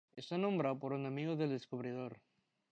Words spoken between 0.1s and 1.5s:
Está nombrado por un amigo